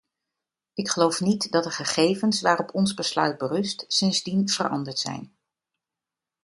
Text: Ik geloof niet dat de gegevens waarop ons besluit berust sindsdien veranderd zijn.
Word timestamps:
Ik 0.73 0.87
geloof 0.89 1.19
niet 1.21 1.51
dat 1.51 1.63
de 1.63 1.69
gegevens 1.69 2.41
waarop 2.41 2.73
ons 2.75 2.93
besluit 2.93 3.37
berust 3.37 3.85
sindsdien 3.87 4.49
veranderd 4.49 4.99
zijn. 4.99 5.35